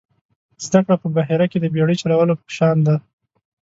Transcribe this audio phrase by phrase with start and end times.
[0.65, 2.95] زده کړه په بحیره کې د بېړۍ چلولو په شان ده.